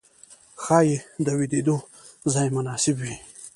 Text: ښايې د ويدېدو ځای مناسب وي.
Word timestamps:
ښايې 0.63 0.97
د 1.25 1.27
ويدېدو 1.37 1.77
ځای 2.33 2.47
مناسب 2.55 2.95
وي. 3.03 3.15